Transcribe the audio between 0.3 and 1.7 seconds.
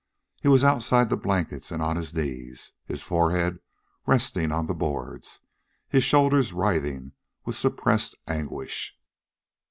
He was outside the blankets